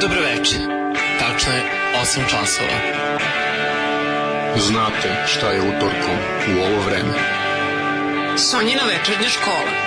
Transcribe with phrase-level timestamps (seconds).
[0.00, 0.56] Dobroveče.
[1.18, 1.62] Tačno je
[2.02, 2.78] 8 časova.
[4.56, 6.18] Znate šta je utorkom
[6.48, 7.14] u ovo vreme.
[8.36, 9.85] Sonjina večernja škola.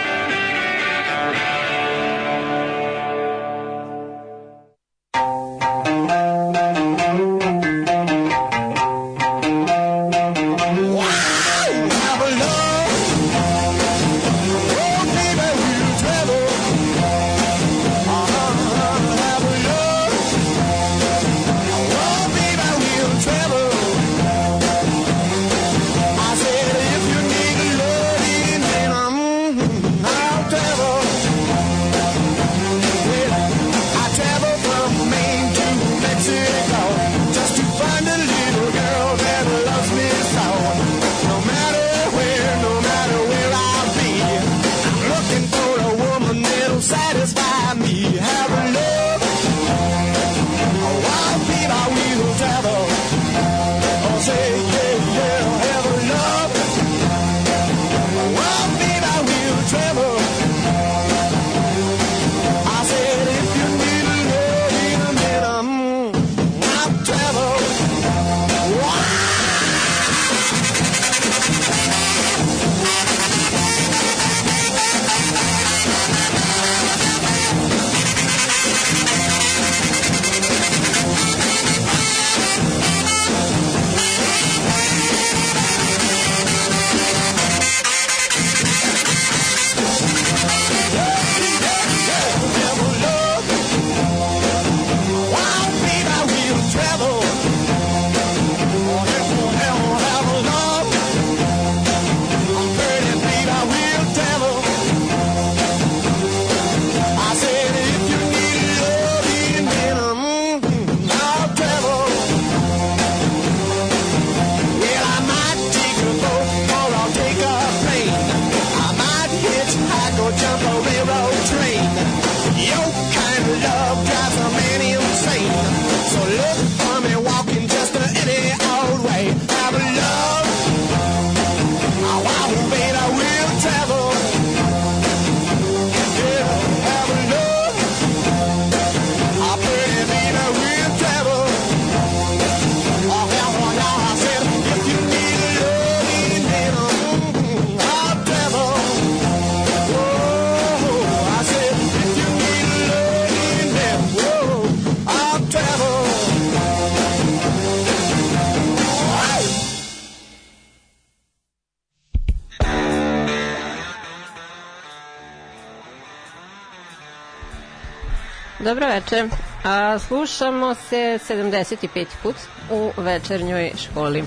[169.12, 169.27] Veče.
[169.63, 172.06] A, slušamo se 75.
[172.24, 172.36] put
[172.71, 174.24] u večernjoj školi.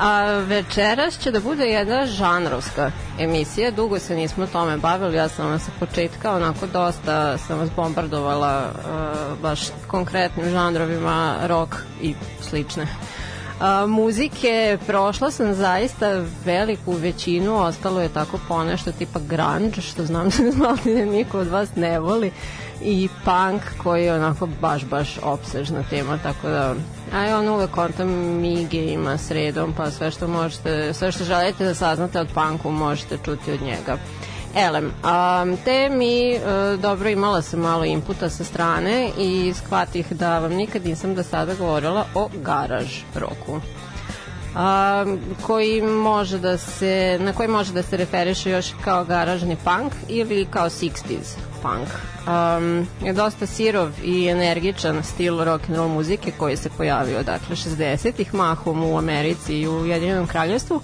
[0.00, 5.50] A večeras će da bude jedna žanrovska emisija, dugo se nismo tome bavili, ja sam
[5.50, 12.86] vas sa početka onako dosta sam vas bombardovala uh, baš konkretnim žanrovima rock i slične
[13.62, 20.28] a, muzike, prošla sam zaista veliku većinu, ostalo je tako ponešto tipa grunge, što znam
[20.58, 22.32] da niko od vas ne voli
[22.84, 26.74] i punk koji je onako baš, baš opsežna tema, tako da
[27.12, 31.74] a on uvek konta mige ima sredom, pa sve što možete, sve što želite da
[31.74, 33.96] saznate od punku možete čuti od njega.
[34.56, 40.38] Elem, um, te mi, uh, dobro imala sam malo inputa sa strane i shvatih da
[40.38, 43.60] vam nikad nisam do sada govorila o garaž roku
[44.54, 45.04] a,
[45.42, 50.46] koji može da se, na koji može da se referiše još kao garažni punk ili
[50.50, 51.88] kao 60s punk.
[52.26, 57.56] Um, je dosta sirov i energičan stil rock and roll muzike koji se pojavio dakle
[57.56, 60.80] 60-ih mahom u Americi i u Ujedinjenom kraljevstvu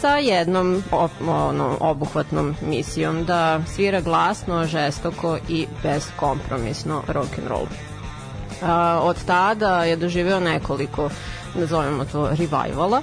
[0.00, 0.82] sa jednom
[1.28, 7.62] ono, obuhvatnom misijom da svira glasno, žestoko i beskompromisno rock and roll.
[7.62, 8.68] Uh,
[9.00, 11.10] od tada je doživeo nekoliko
[11.54, 13.02] nazovemo to revivala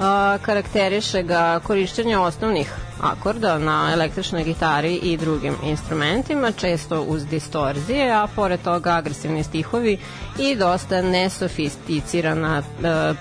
[0.00, 8.12] a, karakteriše ga korišćenje osnovnih akorda na električnoj gitari i drugim instrumentima, često uz distorzije,
[8.12, 9.98] a pored toga agresivni stihovi
[10.38, 12.62] i dosta nesofisticirana e,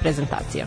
[0.01, 0.65] prezentacija.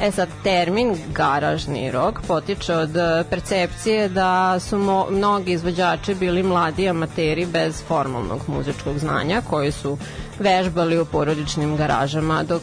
[0.00, 2.90] E sad, termin garažni rok potiče od
[3.30, 9.98] percepcije da su mo, mnogi izvođači bili mladi amateri bez formalnog muzičkog znanja koji su
[10.38, 12.62] vežbali u porodičnim garažama, dok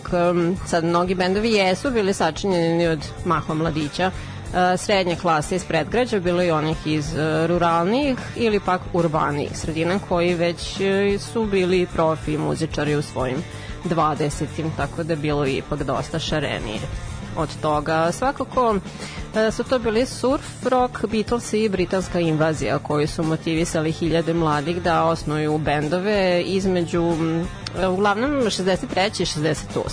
[0.66, 4.12] sad mnogi bendovi jesu bili sačinjeni od mahom mladića
[4.78, 7.14] srednje klase iz predgrađa, bilo i onih iz
[7.48, 10.78] ruralnijih ili pak urbanijih sredina koji već
[11.20, 13.44] su bili profi muzičari u svojim
[13.86, 14.46] 20.
[14.78, 16.80] tako da bilo ipak dosta šarenije
[17.38, 18.12] od toga.
[18.12, 18.76] Svakako
[19.52, 25.04] su to bili surf, rock, Beatles i britanska invazija koji su motivisali hiljade mladih da
[25.04, 27.14] osnuju bendove između
[27.90, 29.22] uglavnom 63.
[29.22, 29.90] i 68.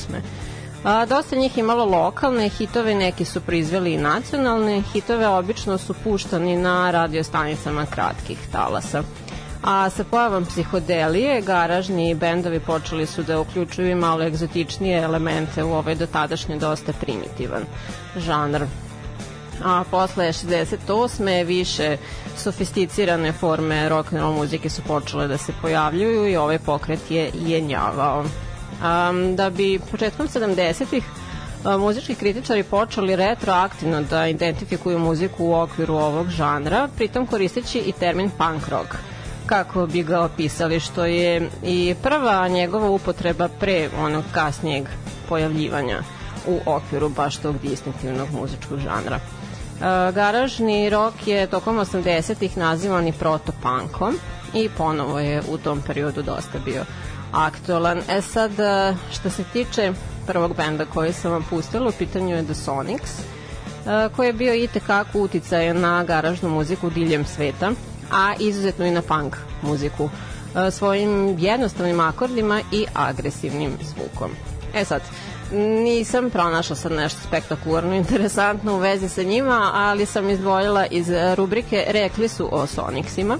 [0.84, 4.82] A, dosta njih imalo lokalne hitove, neki su proizveli i nacionalne.
[4.93, 9.02] Hitove obično su puštani na radiostanicama kratkih talasa.
[9.62, 15.73] A sa pojavom psihodelije, garažni bendovi počeli su da uključuju i malo egzotičnije elemente u
[15.73, 17.62] ovaj dotadašnje dosta primitivan
[18.17, 18.64] žanr
[19.64, 21.46] a posle 68.
[21.46, 21.96] više
[22.37, 27.31] sofisticirane forme rock and roll muzike su počele da se pojavljuju i ovaj pokret je
[27.34, 28.25] jenjavao.
[28.72, 31.04] Um, da bi početkom 70-ih
[31.78, 38.30] muzički kritičari počeli retroaktivno da identifikuju muziku u okviru ovog žanra, pritom koristeći i termin
[38.30, 38.96] punk rock
[39.46, 44.84] kako bi ga opisali, što je i prva njegova upotreba pre onog kasnijeg
[45.28, 46.02] pojavljivanja
[46.46, 49.20] u okviru baš tog distinktivnog muzičkog žanra.
[50.14, 54.19] Garažni rok je tokom 80-ih nazivan i protopunkom
[54.54, 56.84] i ponovo je u tom periodu dosta bio
[57.32, 58.02] aktualan.
[58.08, 59.93] E sad, e, što se tiče
[60.26, 64.55] prvog benda koji sam vam pustila, u pitanju je The Sonics, e, koji je bio
[64.55, 67.73] i tekako uticaj na garažnu muziku diljem sveta,
[68.12, 70.11] a izuzetno i na punk muziku
[70.70, 74.31] svojim jednostavnim akordima i agresivnim zvukom.
[74.75, 75.02] E sad,
[75.84, 81.84] nisam pronašla sad nešto spektakularno interesantno u vezi sa njima, ali sam izdvojila iz rubrike
[81.88, 83.38] Rekli su o Sonicsima.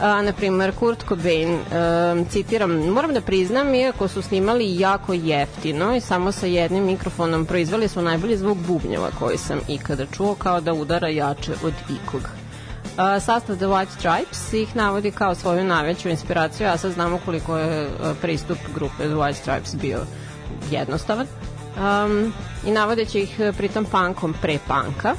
[0.00, 5.96] A, na primer, Kurt Cobain, e, citiram, moram da priznam, iako su snimali jako jeftino
[5.96, 10.60] i samo sa jednim mikrofonom proizvali su najbolji zvuk bubnjeva koji sam ikada čuo, kao
[10.60, 12.20] da udara jače od ikog.
[12.20, 17.58] Uh, sastav The White Stripes ih navodi kao svoju najveću inspiraciju, a sad znamo koliko
[17.58, 17.88] je
[18.22, 20.00] pristup grupe The White Stripes bio
[20.70, 21.26] jednostavan
[21.76, 22.32] um,
[22.66, 25.14] i navodeći ih pritom punkom pre punka.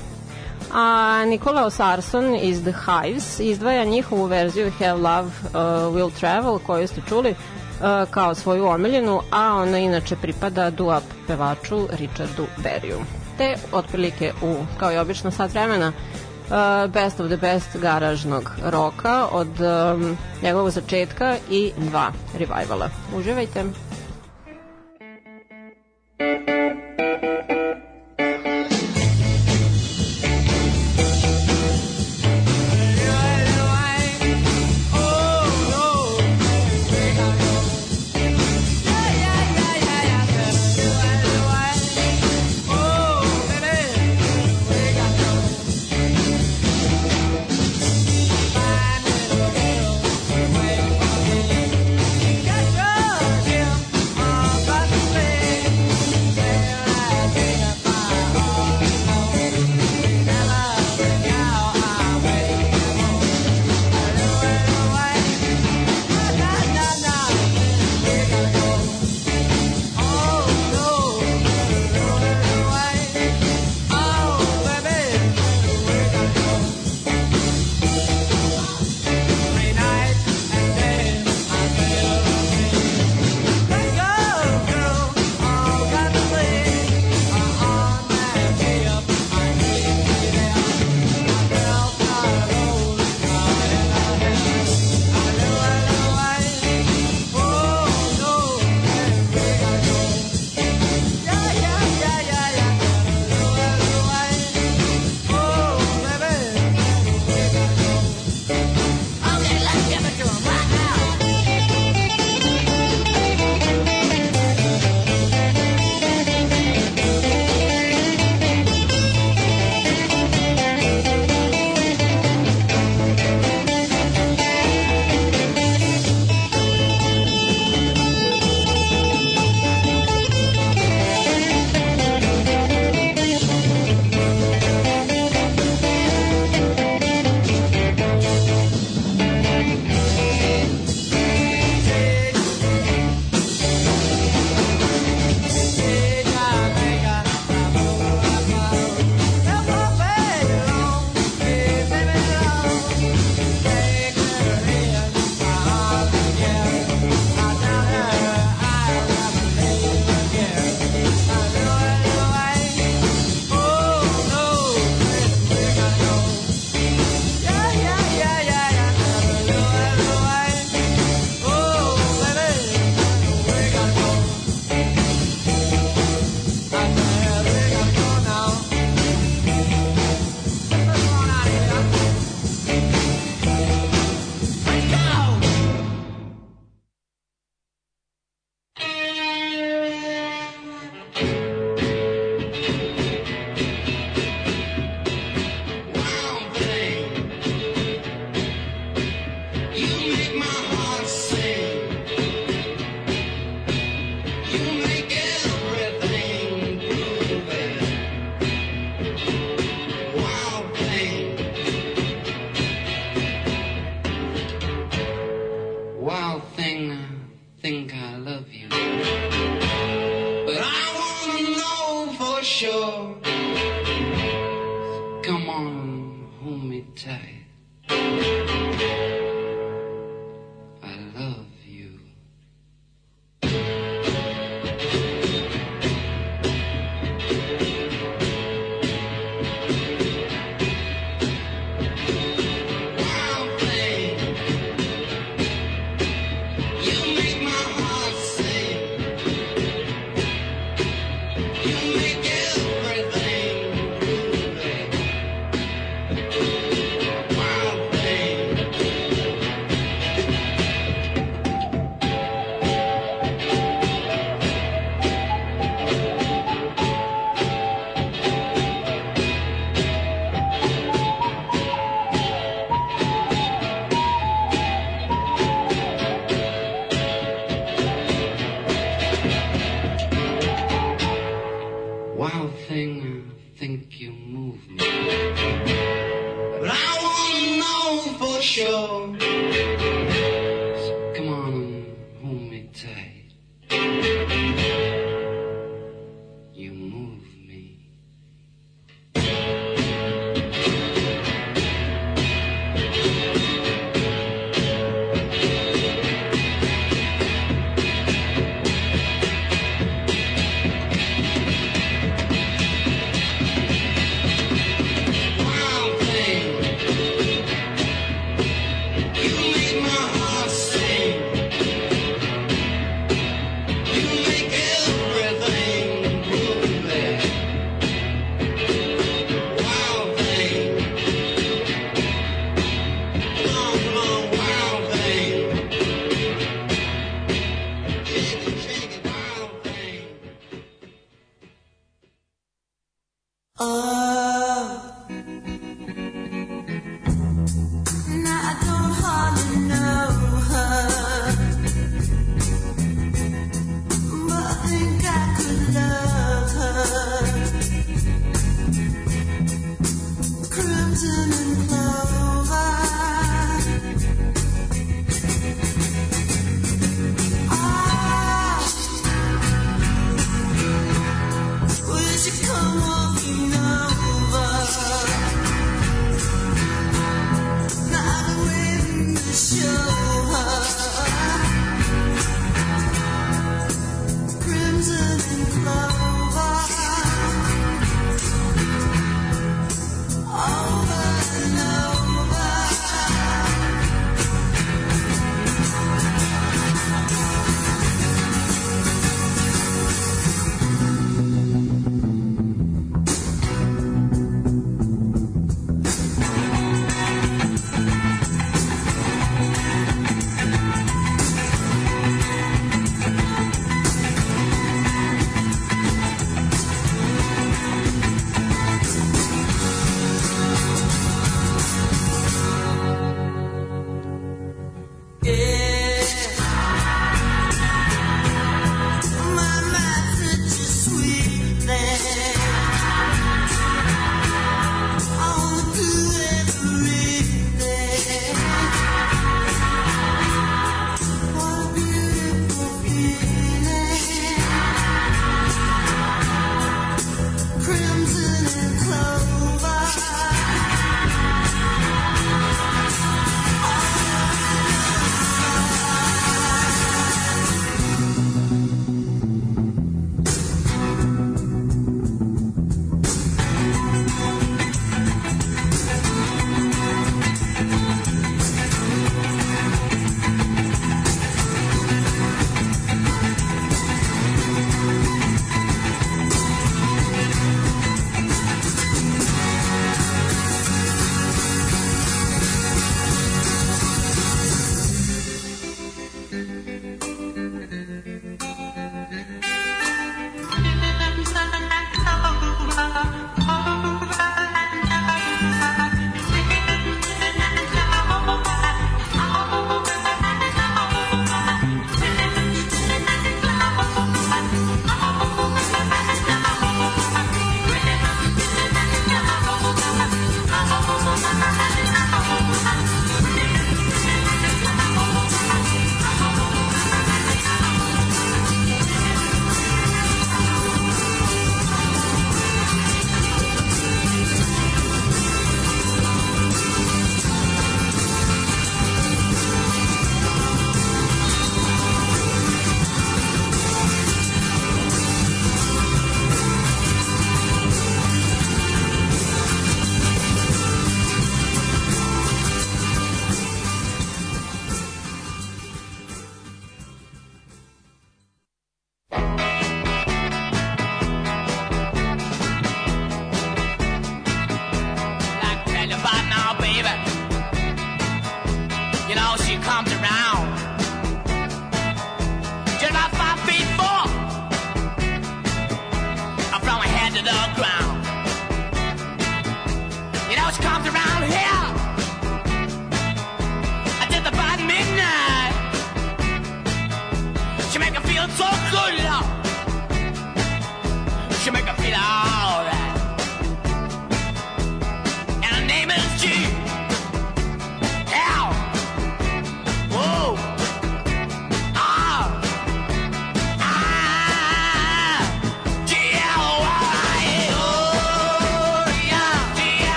[0.73, 5.51] A Nikola Sarson iz The Hives izdvaja njihovu verziju Have Love uh,
[5.95, 11.87] Will Travel koju ste čuli uh, kao svoju omiljenu, a ona inače pripada duap pevaču
[11.91, 12.99] Richardu Berryu.
[13.37, 19.27] Te otprilike u, kao i obično sat vremena, uh, best of the best garažnog roka
[19.31, 22.89] od um, njegovog začetka i dva revivala.
[23.15, 23.63] Uživajte!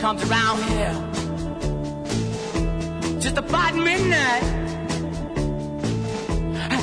[0.00, 0.94] Comes around here
[3.20, 4.42] just about midnight.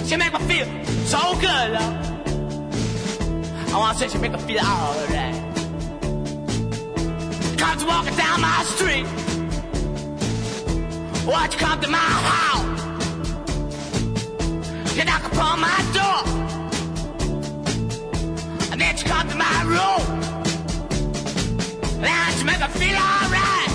[0.05, 0.67] She make me feel
[1.07, 1.71] so good.
[3.71, 5.35] I wanna say she make me feel alright.
[7.57, 9.07] Comes walking down my street.
[11.25, 12.81] Watch you come to my house.
[14.95, 16.23] You knock upon my door.
[18.71, 20.36] And then she come to my room.
[21.99, 23.66] That's make me feel alright.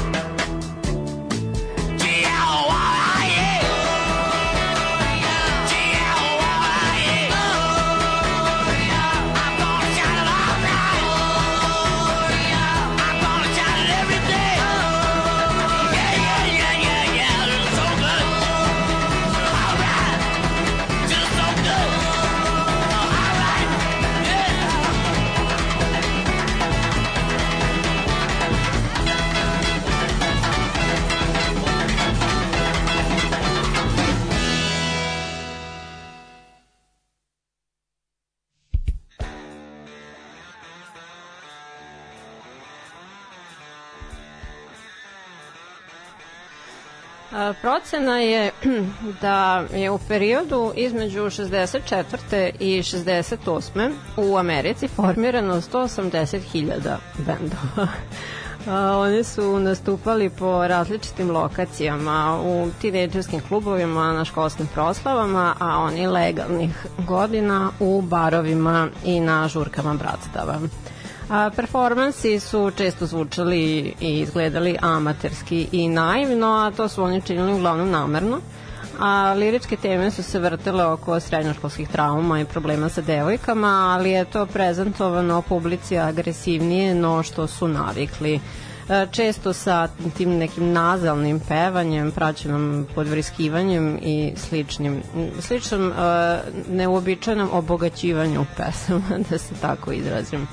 [47.93, 48.51] Procena je
[49.23, 52.51] da je u periodu između 64.
[52.61, 53.93] i 68.
[54.17, 57.89] u Americi formirano 180.000 bendova.
[58.69, 66.07] A, Oni su nastupali po različitim lokacijama, u tinejdžerskim klubovima, na školskim proslavama, a oni
[66.07, 70.59] legalnih godina u barovima i na žurkama bratstava.
[71.33, 77.53] A, performansi su često zvučali i izgledali amaterski i naivno, a to su oni činili
[77.53, 78.39] uglavnom namerno.
[79.01, 84.25] A liričke teme su se vrtele oko srednjoškolskih trauma i problema sa devojkama, ali je
[84.25, 88.41] to prezentovano publici agresivnije no što su navikli
[88.89, 95.03] E, često sa tim nekim nazalnim pevanjem, praćenom podvriskivanjem i sličnim,
[95.41, 95.95] sličnom uh,
[96.69, 100.49] neuobičajenom obogaćivanju pesama, da se tako izrazim.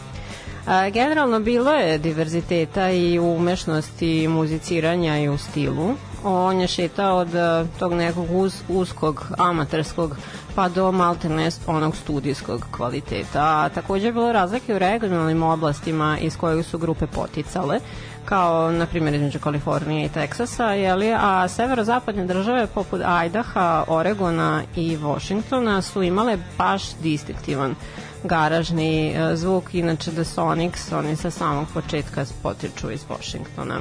[0.65, 5.93] A, generalno bilo je diverziteta i umešnosti muziciranja i u stilu.
[6.23, 10.17] On je šetao od a, tog nekog uz, uskog amaterskog
[10.55, 13.41] pa do maltene onog studijskog kvaliteta.
[13.41, 17.79] A takođe je bilo razlike u regionalnim oblastima iz kojih su grupe poticale
[18.25, 24.97] kao na primjer između Kalifornije i Teksasa, jeli, a severozapadne države poput Idaha, Oregona i
[24.97, 27.75] Washingtona su imale baš distinktivan
[28.23, 33.79] garažni e, zvuk, inače The Sonics, oni sa samog početka potiču iz Washingtona.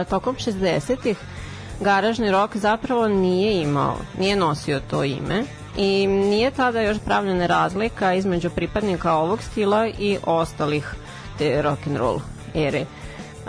[0.00, 1.16] E, tokom 60-ih
[1.80, 5.44] garažni rok zapravo nije imao, nije nosio to ime
[5.76, 10.94] i nije tada još pravljena razlika između pripadnika ovog stila i ostalih
[11.38, 12.20] te rock and roll
[12.54, 12.84] ere.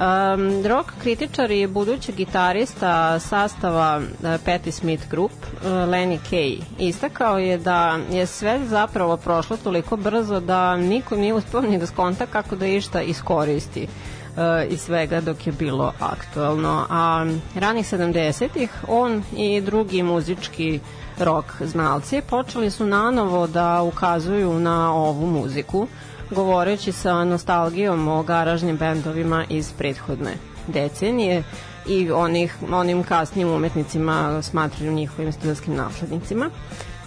[0.01, 7.39] Um, rock kritičar i budući gitarista sastava uh, Patti Smith Group, uh, Lenny Kay, istakao
[7.39, 12.25] je da je sve zapravo prošlo toliko brzo da niko nije uspio ni da skonta
[12.25, 16.85] kako da išta iskoristi uh, iz svega dok je bilo aktuelno.
[16.89, 20.79] A ranih 70-ih on i drugi muzički
[21.19, 25.87] rock znalci počeli su nanovo da ukazuju na ovu muziku,
[26.31, 30.33] govoreći sa nostalgijom o garažnim bendovima iz prethodne
[30.67, 31.43] decenije
[31.87, 36.49] i onih, onim kasnim umetnicima smatraju njihovim studentskim naslednicima,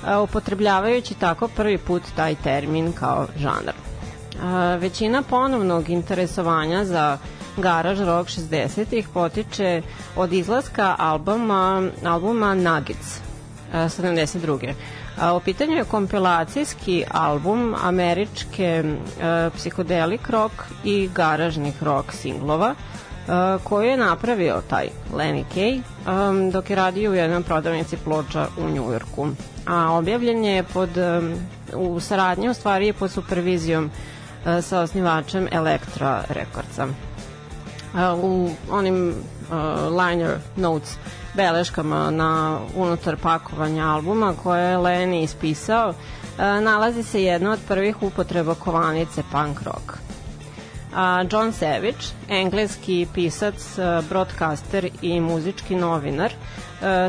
[0.07, 3.75] a, upotrebljavajući tako prvi put taj termin kao žanar.
[4.43, 7.19] A, većina ponovnog interesovanja za
[7.57, 9.83] garaž rock 60-ih potiče
[10.17, 13.21] od izlaska albuma, albuma Nuggets
[13.73, 14.75] 72.
[15.21, 22.75] A, u pitanju je kompilacijski album američke e, psihodelik rock i garažnih rock singlova
[23.65, 28.71] koju je napravio taj Lenny Kay um, dok je radio u jednoj prodavnici ploča u
[28.71, 29.29] Njujorku.
[29.67, 31.35] A objavljen je pod, um,
[31.75, 36.87] u saradnji, u stvari pod supervizijom uh, sa osnivačem Elektra Rekordca.
[36.87, 39.57] Uh, u onim uh,
[40.05, 40.97] liner notes
[41.37, 45.95] beleškama na unutar pakovanja albuma koje je Lenny ispisao, uh,
[46.39, 49.99] nalazi se jedna od prvih upotreba kovanice punk rock.
[50.97, 53.77] A John Savage, engleski pisac,
[54.09, 56.33] broadcaster i muzički novinar,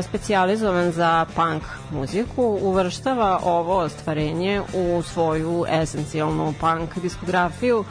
[0.02, 7.84] specijalizovan za punk muziku, uvrštava ovo ostvarenje u svoju esencijalnu punk diskografiju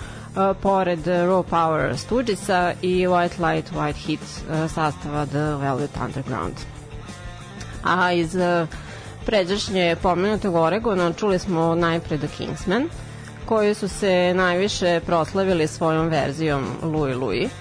[0.62, 4.20] pored Raw Power Studisa i White Light White Heat
[4.72, 6.54] sastava The Velvet Underground.
[7.84, 8.38] A iz
[9.26, 12.90] pređašnje pomenutog Oregona čuli smo najpre The Kingsmen,
[13.46, 17.52] koji su se najviše proslavili svojom verzijom Louis Louis,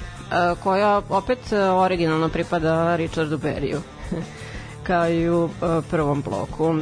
[0.63, 3.81] koja opet originalno pripada Richardu Berryu
[4.87, 5.49] kao i u
[5.91, 6.75] prvom bloku.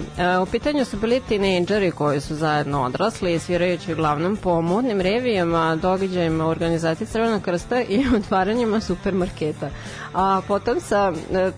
[0.43, 6.47] U pitanju su bili tinejdžeri koji su zajedno odrasli, svirajući uglavnom po modnim revijama, događajima
[6.47, 9.71] organizaciji Crvenog krsta i otvaranjima supermarketa.
[10.15, 11.13] A potom sa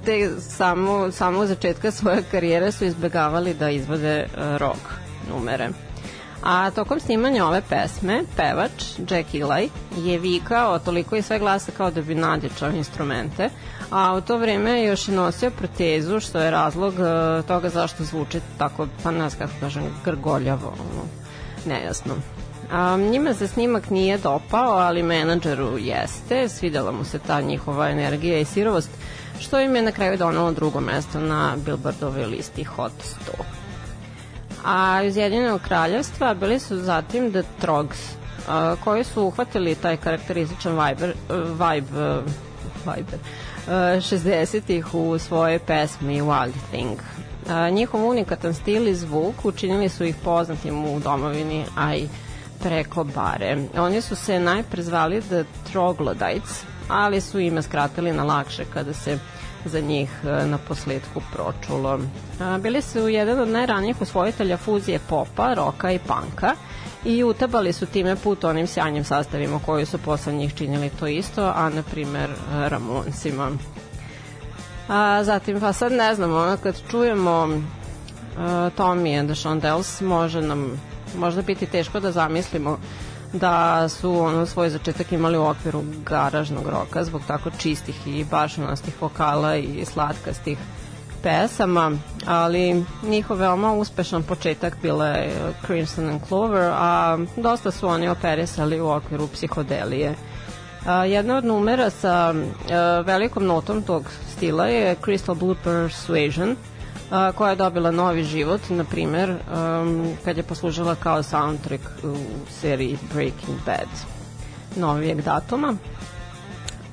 [0.05, 4.27] te samo, samo začetka svoje karijere su izbegavali da izvode
[4.59, 4.81] rock
[5.31, 5.69] numere.
[6.45, 11.91] A tokom snimanja ove pesme, pevač Jack Eli je vikao toliko i sve glasa kao
[11.91, 13.49] da bi nadječao instrumente,
[13.91, 18.41] a u to vreme još je nosio protezu, što je razlog uh, toga zašto zvuči
[18.59, 21.05] tako, pa ne znam kako kažem, grgoljavo, ono,
[21.67, 22.15] nejasno.
[22.73, 28.39] A, njima se snimak nije dopao, ali menadžeru jeste, svidela mu se ta njihova energija
[28.39, 28.91] i sirovost,
[29.41, 33.63] što im je na kraju donalo drugo mesto na Billboardovoj listi Hot 100
[34.64, 37.98] a iz Jedinog kraljevstva bili su zatim The Trogs,
[38.48, 42.22] a, koji su uhvatili taj karakterističan vibe, vibe,
[42.87, 43.18] vibe
[43.68, 46.98] 60-ih u svoje pesmi Wild Thing.
[47.50, 52.09] A, njihov unikatan stil i zvuk učinili su ih poznatim u domovini, a i
[52.62, 53.57] preko bare.
[53.79, 59.18] Oni su se najpre zvali The Troglodytes, ali su ime skratili na lakše kada se
[59.64, 61.98] za njih e, na posledku pročulo.
[62.61, 66.55] Bili su jedan od najranijih usvojitelja fuzije popa, roka i panka
[67.05, 71.53] i utabali su time put onim sjajnim sastavima koji su posle njih činili to isto,
[71.57, 73.50] a na primer Ramonsima.
[74.88, 78.40] A, zatim, pa sad ne znam, ono, kad čujemo uh,
[78.77, 80.81] Tommy and the Shondells, može nam
[81.16, 82.79] možda biti teško da zamislimo
[83.35, 89.03] da su ono svoj začetak imali u okviru garažnog roka zbog tako čistih i bašunastih
[89.03, 90.59] vokala i slatkastih
[91.23, 91.92] pesama,
[92.27, 98.81] ali njihov veoma uspešan početak bila je Crimson and Clover, a dosta su oni operisali
[98.81, 100.14] u okviru psihodelije.
[100.87, 102.35] A, jedna od numera sa a,
[103.07, 106.57] velikom notom tog stila je Crystal Blue Persuasion,
[107.11, 112.17] a, koja je dobila novi život, na primer, um, kad je poslužila kao soundtrack u
[112.61, 113.88] seriji Breaking Bad
[114.77, 115.75] novijeg datuma.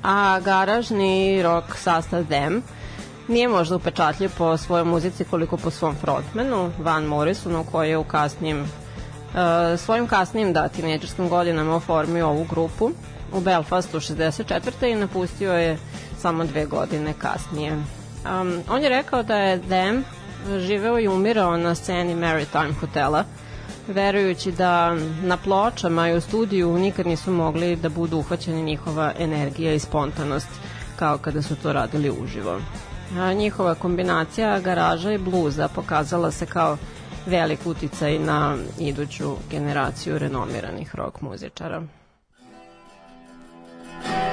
[0.02, 2.62] A garažni rock sastav Them
[3.28, 8.04] nije možda upečatljiv po svojoj muzici koliko po svom frontmanu, Van Morrisonu, koji je u
[8.04, 8.68] kasnijim uh,
[9.78, 12.90] svojim kasnijim da tineđerskim godinama oformio ovu grupu
[13.32, 14.92] u Belfastu 64.
[14.92, 15.78] i napustio je
[16.18, 17.82] samo dve godine kasnije.
[18.24, 20.04] Um, on je rekao da je Them
[20.58, 23.24] živeo i umirao na sceni Maritime hotela,
[23.88, 29.74] verujući da na pločama i u studiju nikad nisu mogli da budu uhvaćeni njihova energija
[29.74, 30.48] i spontanost
[30.96, 32.60] kao kada su to radili uživo.
[33.18, 36.76] A njihova kombinacija garaža i bluza pokazala se kao
[37.26, 41.82] velik uticaj na iduću generaciju renomiranih rock muzičara.
[44.02, 44.31] but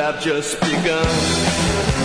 [0.00, 1.97] I've just begun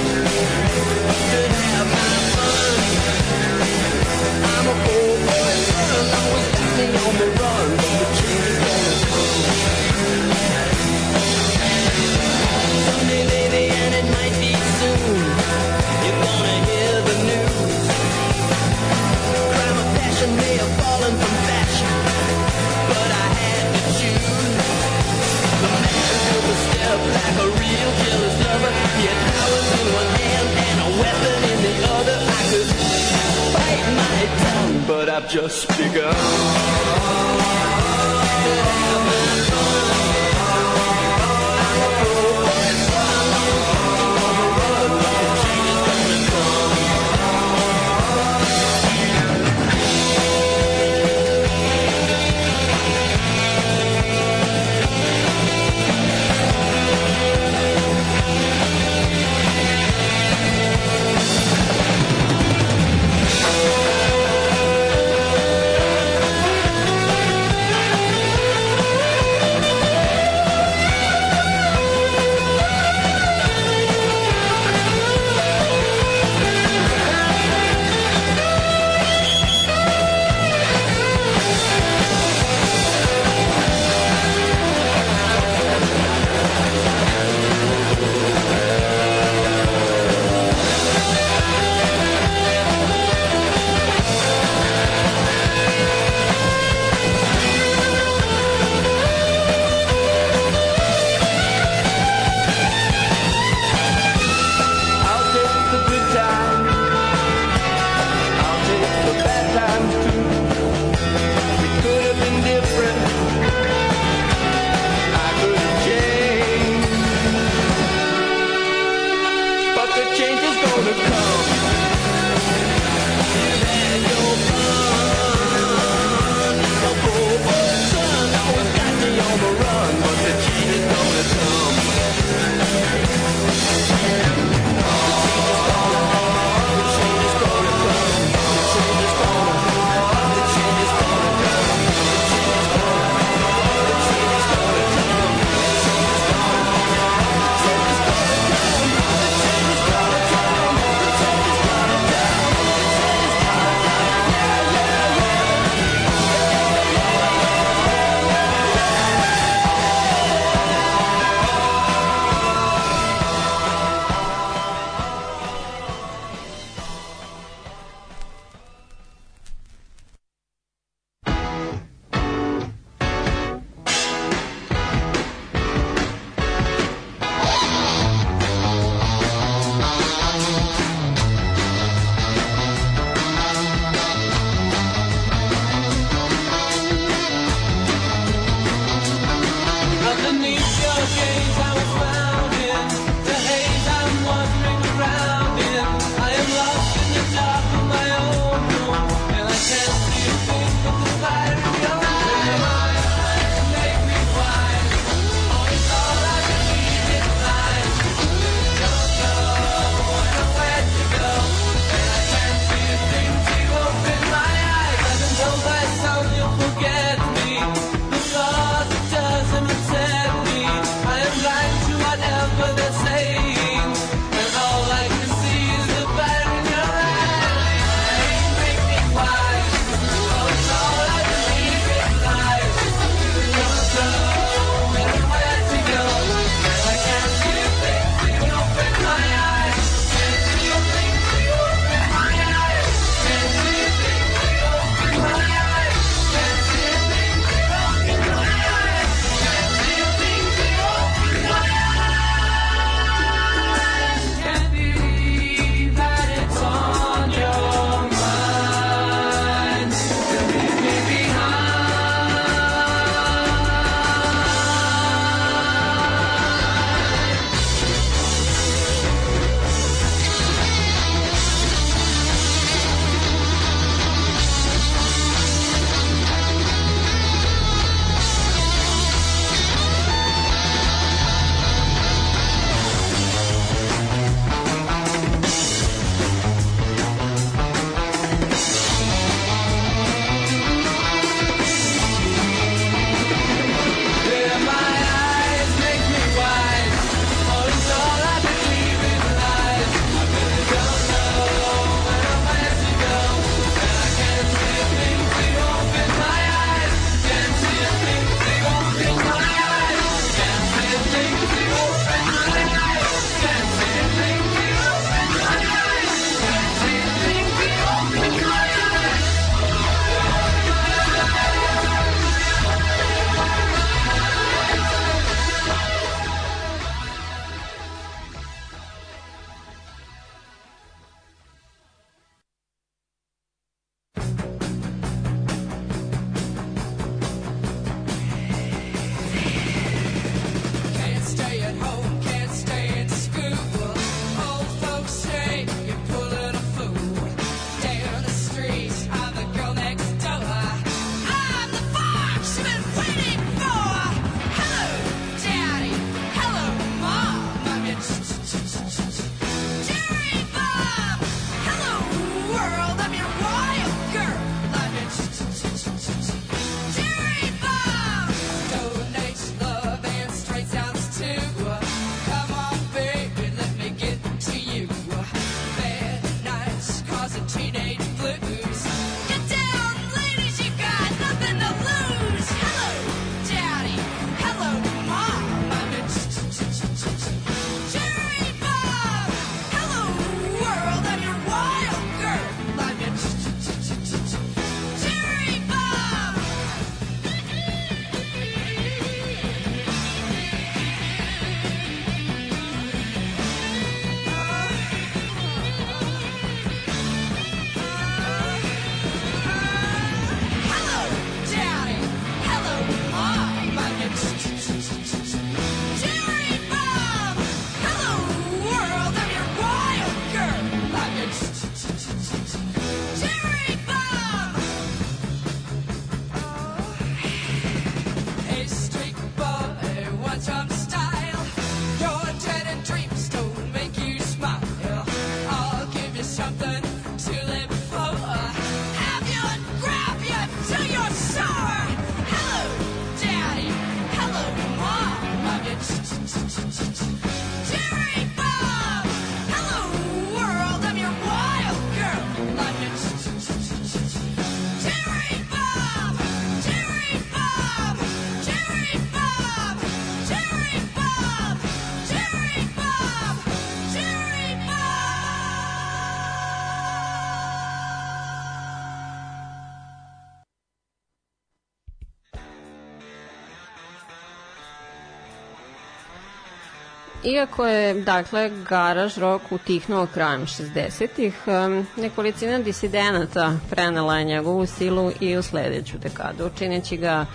[477.44, 485.12] iako je, dakle, garaž rock utihnuo krajem 60-ih, um, nekolicina disidenata prenela je njegovu silu
[485.20, 487.26] i u sledeću dekadu, čineći ga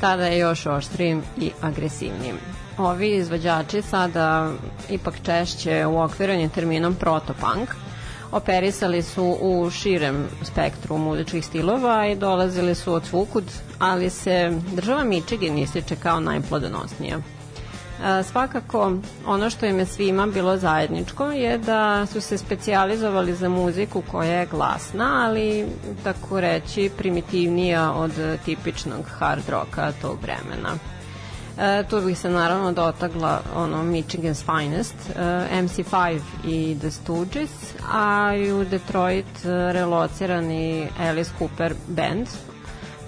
[0.00, 2.36] tada još oštrijim i agresivnim.
[2.78, 4.50] Ovi izvođači sada
[4.90, 7.68] ipak češće uokviranje terminom protopunk,
[8.32, 13.44] operisali su u širem spektru muzičkih stilova i dolazili su od svukud,
[13.78, 17.18] ali se država Michigan ističe kao najplodonosnija.
[18.24, 18.92] Svakako,
[19.26, 24.32] ono što im je svima bilo zajedničko je da su se specijalizovali za muziku koja
[24.32, 25.66] je glasna, ali
[26.04, 28.12] tako reći primitivnija od
[28.44, 30.70] tipičnog hard roka tog vremena.
[31.58, 35.22] E, tu bih se naravno dotagla ono Michigan's Finest, e,
[35.52, 37.50] MC5 i The Stooges,
[37.92, 42.28] a i u Detroit relocirani Alice Cooper Band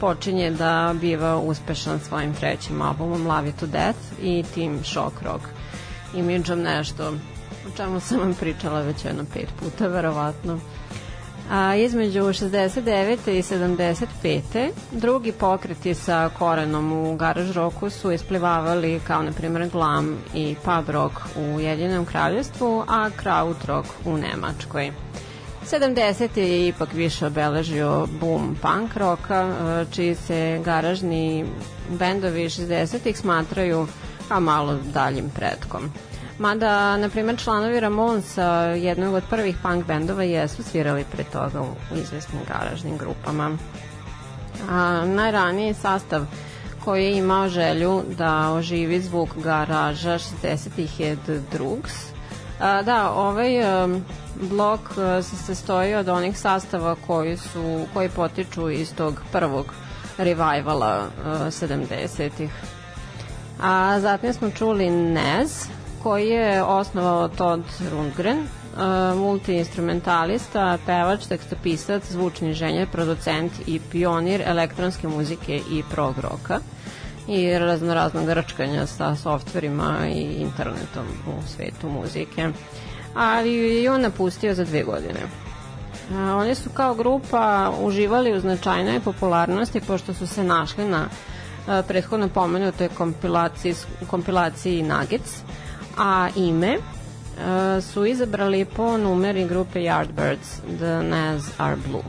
[0.00, 5.44] počinje da biva uspešan svojim trećim albumom Love It to Death i tim Shock Rock
[6.14, 7.08] imidžom nešto
[7.66, 10.60] o čemu sam vam pričala već jedno pet puta verovatno
[11.50, 13.30] a između 69.
[13.30, 14.70] i 75.
[14.92, 20.88] drugi pokreti sa korenom u garaž roku su isplivavali kao na primjer glam i pub
[20.88, 24.92] rock u Jedinom kraljestvu, a kraut rock u Nemačkoj.
[25.66, 26.38] 70.
[26.38, 29.54] je ipak više obeležio boom punk roka,
[29.92, 31.46] čiji se garažni
[31.88, 33.14] bendovi 60.
[33.14, 33.86] smatraju
[34.28, 35.92] kao malo daljim pretkom.
[36.38, 41.96] Mada, na primjer, članovi Ramonsa, jednog od prvih punk bendova, jesu svirali pre toga u
[41.96, 43.50] izvesnim garažnim grupama.
[44.70, 46.26] A, najraniji sastav
[46.84, 52.09] koji je imao želju da oživi zvuk garaža 60-ih je The Drugs.
[52.60, 54.04] A, da, ovaj um,
[54.50, 59.74] blok uh, se sastoji od onih sastava koji su koji potiču iz tog prvog
[60.18, 62.50] revivala uh, 70-ih.
[63.60, 65.66] A zatim smo čuli Nez,
[66.02, 75.08] koji je osnovao Todd Rundgren, uh, multiinstrumentalista, pevač, tekstopisac, zvučni inženjer, producent i pionir elektronske
[75.08, 76.60] muzike i prog roka
[77.30, 82.48] i raznoraznog grčkanja sa softverima i internetom u svetu muzike.
[83.14, 85.20] Ali je i on napustio za dve godine.
[86.14, 91.08] Oni su kao grupa uživali u značajnoj popularnosti pošto su se našli na
[91.68, 93.74] a, prethodno pomenutoj kompilaciji,
[94.06, 95.42] kompilaciji Nuggets,
[95.98, 96.78] a ime
[97.92, 102.02] su izabrali po numeri grupe Yardbirds, The Nas Are Blue.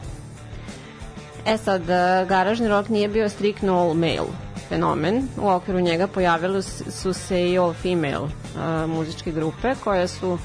[1.46, 1.82] E sad,
[2.28, 5.28] garažni rock nije bio striktno all male fenomen.
[5.38, 10.38] U okviru njega pojavile su se i all female uh, muzičke grupe koje su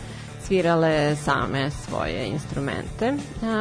[0.46, 3.14] svirale same svoje instrumente.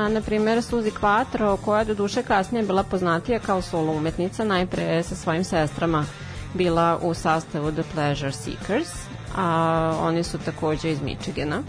[0.09, 5.15] Na primjer, Suzy Quattro, koja do duše kasnije bila poznatija kao solo umetnica, najpre sa
[5.15, 6.05] svojim sestrama
[6.53, 8.89] bila u sastavu The Pleasure Seekers,
[9.37, 11.63] a oni su takođe iz Michigana.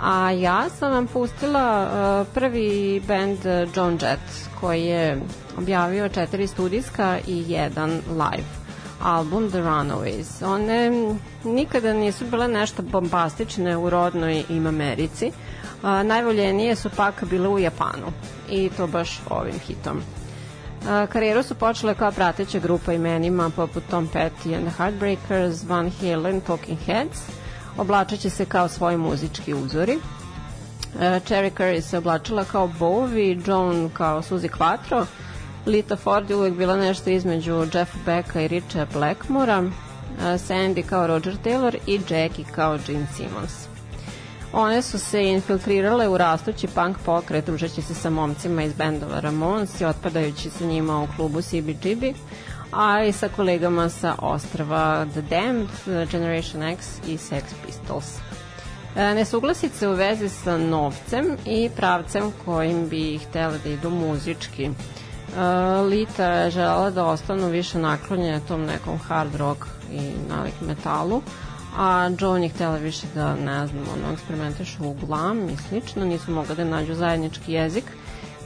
[0.00, 3.38] A ja sam vam pustila uh, prvi band
[3.76, 4.20] John Jett
[4.60, 5.20] koji je
[5.58, 8.48] objavio četiri studijska i jedan live
[9.02, 10.44] album The Runaways.
[10.44, 10.90] One
[11.44, 15.26] nikada nisu bile nešto bombastične u rodnoj im Americi.
[15.26, 18.12] Uh, najvoljenije su pak bile u Japanu
[18.50, 20.02] i to baš ovim hitom.
[21.08, 26.40] Karijeru su počele kao prateća grupa imenima poput Tom Petty and the Heartbreakers, Van Halen,
[26.40, 27.45] Talking Heads.
[27.78, 29.98] Oblačeće se kao svoji muzički uzori.
[31.00, 35.04] Cherry Curry se oblačila kao Bowie, Joan kao Suzy Quattro,
[35.66, 39.70] Lita Ford je uvek bila nešto između Jeffa Becka i Richa Blackmora,
[40.20, 43.66] Sandy kao Roger Taylor i Jackie kao Gene Simmons.
[44.52, 49.80] One su se infiltrirale u rastući punk pokret, družeći se sa momcima iz bendova Ramones
[49.80, 52.04] i otpadajući sa njima u klubu CBGB,
[52.72, 55.68] a i sa kolegama sa ostrava The Damned,
[56.10, 58.18] Generation X i Sex Pistols.
[58.96, 64.64] E, nesuglasice u vezi sa novcem i pravcem kojim bi htjeli da idu muzički.
[64.64, 64.70] E,
[65.80, 71.22] Lita je žela da ostanu više naklonjene tom nekom hard rock i nalik metalu,
[71.78, 76.30] a Joan je htjela više da, ne znam, ono, eksperimentišu u glam i slično, nisu
[76.30, 77.84] mogli da nađu zajednički jezik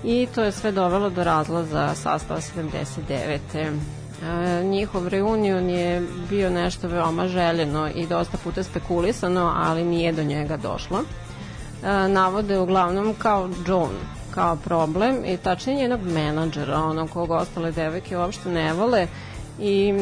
[0.04, 3.78] i to je sve dovelo do razlaza sastava 79.
[4.22, 10.22] E, njihov reunion je bio nešto veoma željeno i dosta puta spekulisano, ali nije do
[10.22, 10.98] njega došlo.
[10.98, 18.18] E, navode uglavnom kao Joan kao problem i tačnije njenog menadžera, ono kog ostale devojke
[18.18, 19.06] uopšte ne vole
[19.58, 19.94] i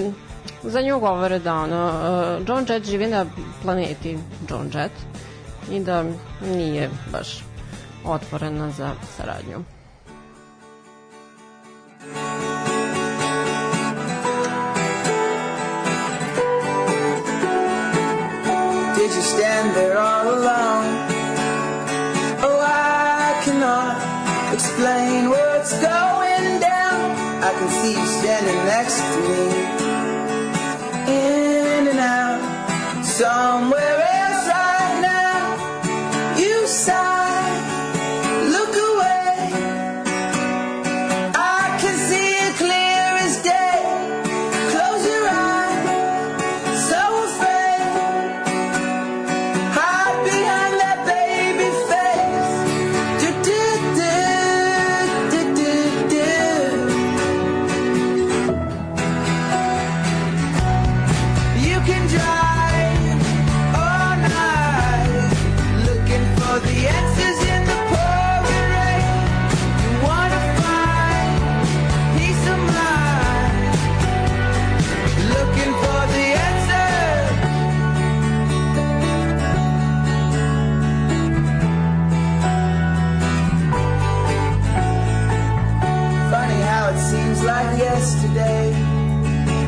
[0.62, 3.26] za nju govore da ono, uh, John Jett živi na
[3.62, 4.18] planeti
[4.50, 4.92] John Jett
[5.70, 6.04] i da
[6.54, 7.44] nije baš
[8.04, 9.77] otvorena za saradnju.
[19.28, 20.97] stand there all alone.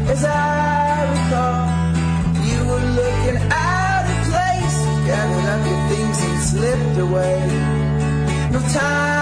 [0.09, 1.63] as I recall.
[2.49, 7.39] You were looking out of place, gathered up your things and slipped away.
[8.53, 9.20] No time.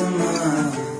[0.00, 0.99] summer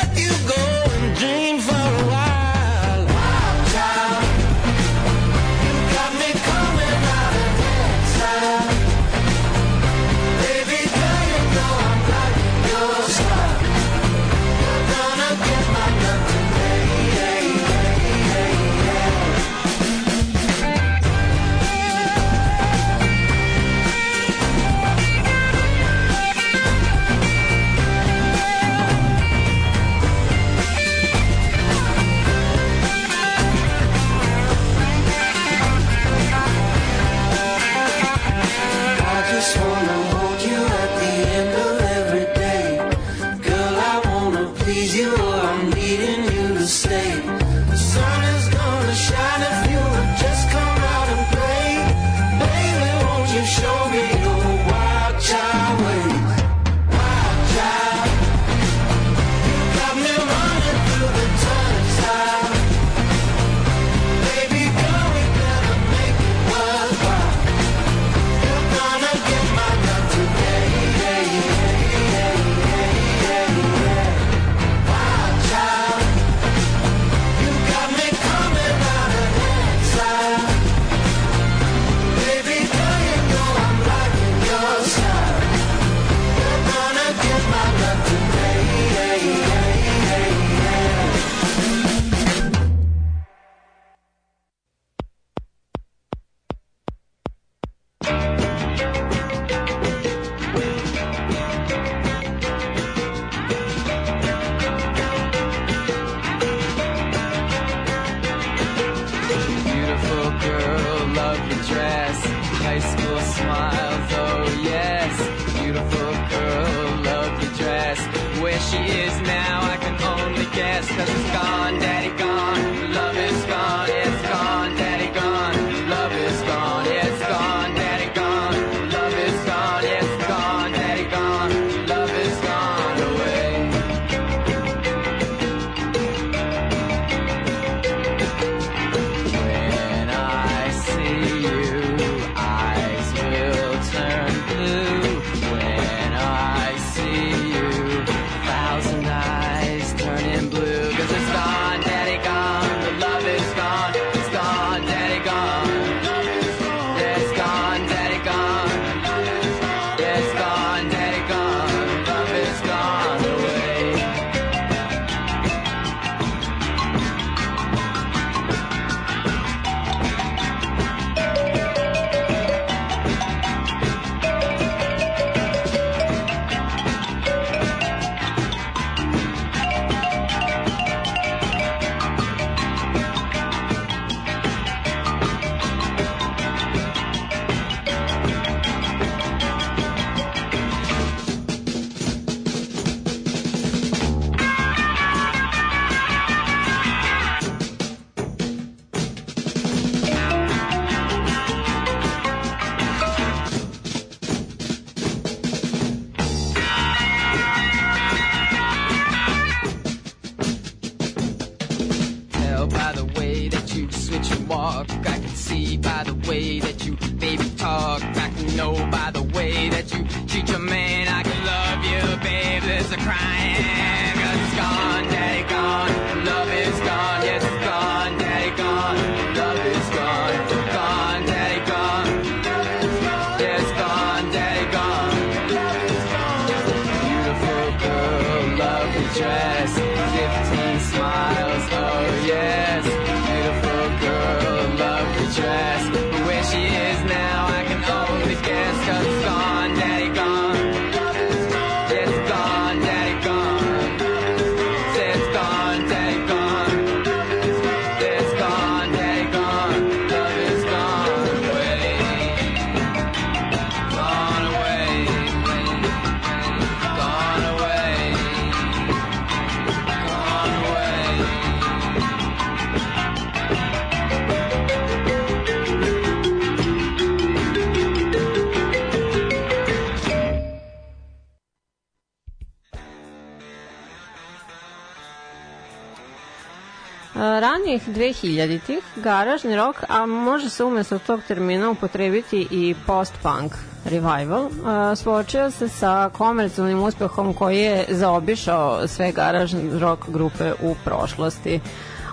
[287.71, 293.51] Ranijih 2000-ih garažni rock, a može se umesto tog termina upotrebiti i post-punk
[293.85, 300.75] revival, a, suočio se sa komercijalnim uspehom koji je zaobišao sve garažne rock grupe u
[300.85, 301.59] prošlosti.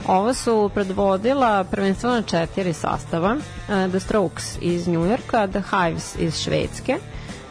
[0.07, 6.97] Ovo su predvodila prvenstveno četiri sastava, uh, The Strokes iz Njujorka, The Hives iz Švedske,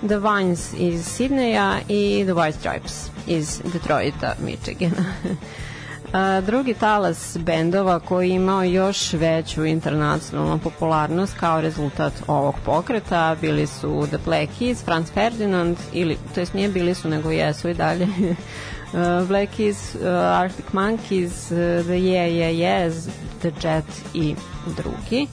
[0.08, 5.06] The Vines iz Sidneja i The White Stripes iz Detroita, Michigana.
[6.14, 13.36] A, drugi talas bendova koji je imao još veću internacionalnu popularnost kao rezultat ovog pokreta
[13.42, 17.70] bili su The Black Keys, Franz Ferdinand ili, to jest nije bili su nego jesu
[17.70, 20.02] i dalje uh, Black Keys, uh,
[20.42, 24.36] Arctic Monkeys, uh, The Yeah Yeah Yeahs, The Jet i
[24.78, 25.28] drugi.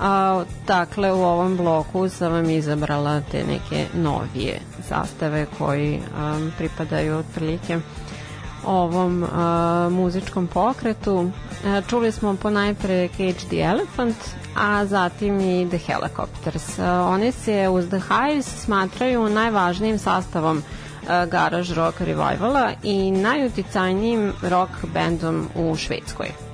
[0.00, 7.16] A, dakle, u ovom bloku sam vam izabrala te neke novije sastave koji um, pripadaju
[7.16, 7.78] otprilike
[8.66, 9.28] ovom uh,
[9.92, 11.14] muzičkom pokretu.
[11.14, 11.30] Uh,
[11.88, 14.16] čuli smo po najpre Cage the Elephant,
[14.56, 16.78] a zatim i The Helicopters.
[16.78, 24.32] Uh, oni se uz The Hives smatraju najvažnijim sastavom uh, garage rock revivala i najuticajnijim
[24.42, 26.46] rock bandom u Švedskoj.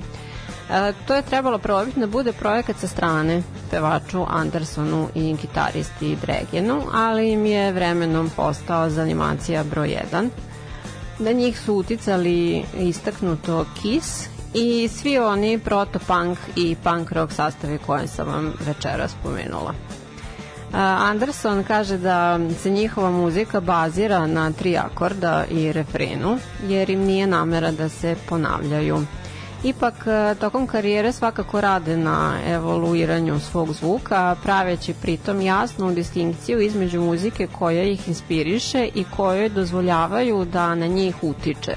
[0.73, 6.83] E, to je trebalo probiti da bude projekat sa strane pevaču Andersonu i gitaristi Dregenu,
[6.93, 10.29] ali im je vremenom postao zanimacija broj 1.
[11.19, 18.09] Na njih su uticali istaknuto Kiss i svi oni protopunk i punk rock sastavi koje
[18.09, 19.75] sam vam večera spomenula.
[20.73, 26.39] Anderson kaže da se njihova muzika bazira na tri akorda i refrenu,
[26.69, 29.07] jer im nije namera da se ponavljaju.
[29.65, 29.95] Ipak,
[30.41, 37.83] tokom karijere svakako rade na evoluiranju svog zvuka, praveći pritom jasnu distinkciju između muzike koja
[37.83, 41.75] ih inspiriše i koje dozvoljavaju da na njih utiče.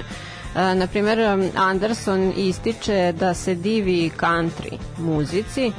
[0.54, 1.18] Na primer,
[1.56, 5.72] Anderson ističe da se divi country muzici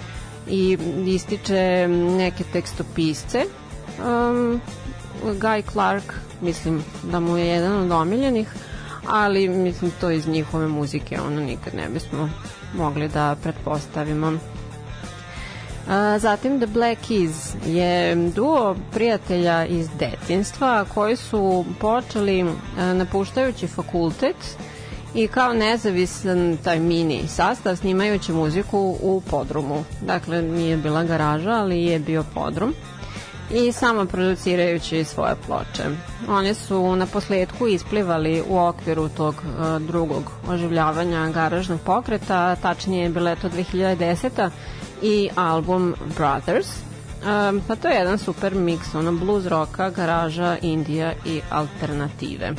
[0.49, 1.87] i ističe
[2.17, 3.43] neke tekstopisce.
[3.99, 4.61] Um,
[5.23, 8.47] Guy Clark, mislim da mu je jedan od omiljenih,
[9.07, 12.29] ali mislim to iz njihove muzike ono nikad ne bismo
[12.73, 14.33] mogli da pretpostavimo.
[15.89, 22.45] A, zatim The Black Keys je duo prijatelja iz detinstva koji su počeli
[22.77, 24.35] a, napuštajući fakultet
[25.15, 29.83] i kao nezavisan taj mini sastav snimajući muziku u podrumu.
[30.01, 32.73] Dakle, nije bila garaža, ali je bio podrum
[33.51, 35.83] i samo producirajući svoje ploče.
[36.29, 43.09] Oni su na posledku isplivali u okviru tog uh, drugog oživljavanja garažnog pokreta, tačnije je
[43.09, 44.49] bilo to 2010.
[45.01, 46.67] i album Brothers.
[46.67, 52.53] Um, pa to je jedan super miks, ono blues roka, garaža, indija i alternative.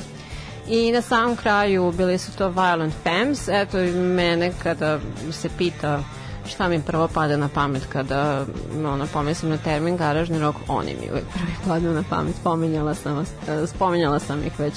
[0.69, 4.99] I na samom kraju bili su to Violent Femmes, eto mene kada
[5.33, 6.03] se pita
[6.49, 8.45] šta mi prvo pada na pamet kada
[8.85, 12.35] ono, pomislim na termin garažni rok, oni mi uvek prvi padaju na pamet.
[12.41, 13.25] Spominjala sam,
[13.67, 14.75] spominjala sam ih već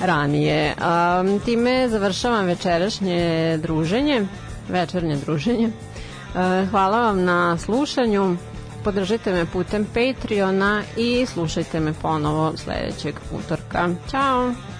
[0.00, 0.74] ranije.
[0.78, 4.26] Um, time završavam večerašnje druženje,
[4.68, 5.66] večernje druženje.
[5.66, 8.36] Uh, hvala vam na slušanju.
[8.84, 13.88] Podržite me putem Patreona i slušajte me ponovo sledećeg utorka.
[14.10, 14.73] Ćao!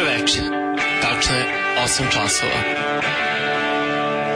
[0.00, 0.44] Dobro večer.
[1.02, 1.44] Tačno je
[1.84, 2.60] 8 časova.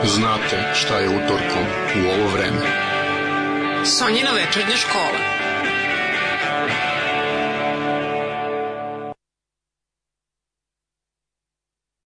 [0.03, 2.61] Znate šta je utorkom u ovo vreme.
[3.85, 5.34] Sonjina večernja škola.